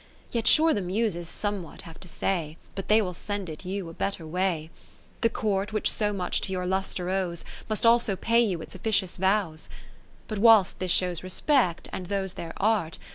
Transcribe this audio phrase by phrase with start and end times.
[0.31, 3.93] Yet sure the Muses somewhat have to say, But they will send it you a
[3.93, 4.71] better way:
[5.21, 7.45] The Court, which so much to your lustre owes.
[7.69, 9.67] Must also pay you its officious vows.
[10.27, 12.97] 20 But whilst this shows respect, and those their art.